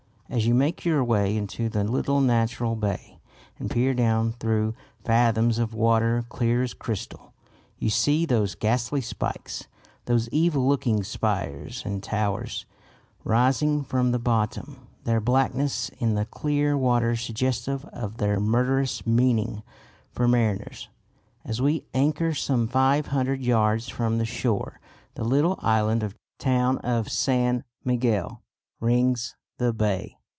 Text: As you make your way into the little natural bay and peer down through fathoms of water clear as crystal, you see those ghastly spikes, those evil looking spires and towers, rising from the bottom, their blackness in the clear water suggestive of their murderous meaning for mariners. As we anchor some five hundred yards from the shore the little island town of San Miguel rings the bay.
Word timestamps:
As 0.31 0.47
you 0.47 0.53
make 0.53 0.85
your 0.85 1.03
way 1.03 1.35
into 1.35 1.67
the 1.67 1.83
little 1.83 2.21
natural 2.21 2.77
bay 2.77 3.19
and 3.59 3.69
peer 3.69 3.93
down 3.93 4.31
through 4.31 4.75
fathoms 5.03 5.59
of 5.59 5.73
water 5.73 6.23
clear 6.29 6.63
as 6.63 6.73
crystal, 6.73 7.33
you 7.77 7.89
see 7.89 8.25
those 8.25 8.55
ghastly 8.55 9.01
spikes, 9.01 9.67
those 10.05 10.29
evil 10.29 10.65
looking 10.65 11.03
spires 11.03 11.83
and 11.85 12.01
towers, 12.01 12.65
rising 13.25 13.83
from 13.83 14.11
the 14.13 14.19
bottom, 14.19 14.87
their 15.03 15.19
blackness 15.19 15.89
in 15.99 16.15
the 16.15 16.23
clear 16.23 16.77
water 16.77 17.17
suggestive 17.17 17.83
of 17.87 18.15
their 18.15 18.39
murderous 18.39 19.05
meaning 19.05 19.63
for 20.13 20.29
mariners. 20.29 20.87
As 21.43 21.61
we 21.61 21.83
anchor 21.93 22.33
some 22.33 22.69
five 22.69 23.07
hundred 23.07 23.41
yards 23.41 23.89
from 23.89 24.17
the 24.17 24.23
shore 24.25 24.79
the 25.15 25.25
little 25.25 25.59
island 25.61 26.15
town 26.39 26.77
of 26.77 27.11
San 27.11 27.65
Miguel 27.83 28.41
rings 28.79 29.35
the 29.57 29.73
bay. 29.73 30.17